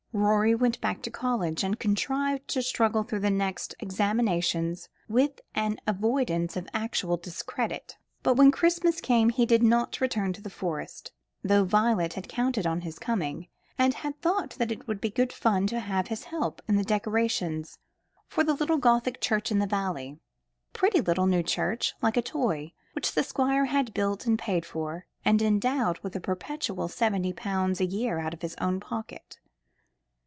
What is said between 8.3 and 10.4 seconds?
when Christmas came he did not return